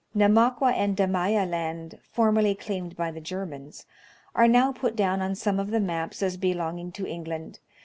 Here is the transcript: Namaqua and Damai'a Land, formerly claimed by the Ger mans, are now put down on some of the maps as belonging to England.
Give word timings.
Namaqua 0.15 0.73
and 0.73 0.97
Damai'a 0.97 1.47
Land, 1.47 1.99
formerly 2.11 2.55
claimed 2.55 2.95
by 2.97 3.11
the 3.11 3.21
Ger 3.21 3.45
mans, 3.45 3.85
are 4.33 4.47
now 4.47 4.71
put 4.71 4.95
down 4.95 5.21
on 5.21 5.35
some 5.35 5.59
of 5.59 5.69
the 5.69 5.79
maps 5.79 6.23
as 6.23 6.37
belonging 6.37 6.91
to 6.93 7.05
England. 7.05 7.59